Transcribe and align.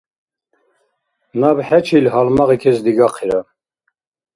Наб 1.39 1.57
хӀечил 1.67 2.05
гьалмагъикес 2.13 2.77
дигахъира. 2.85 3.39